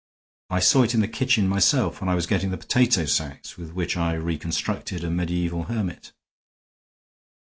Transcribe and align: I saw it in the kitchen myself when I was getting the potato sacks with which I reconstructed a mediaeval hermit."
I 0.49 0.61
saw 0.61 0.81
it 0.81 0.95
in 0.95 1.01
the 1.01 1.07
kitchen 1.07 1.47
myself 1.47 2.01
when 2.01 2.09
I 2.09 2.15
was 2.15 2.25
getting 2.25 2.49
the 2.49 2.57
potato 2.57 3.05
sacks 3.05 3.55
with 3.55 3.73
which 3.73 3.95
I 3.95 4.13
reconstructed 4.15 5.03
a 5.03 5.11
mediaeval 5.11 5.65
hermit." 5.65 6.11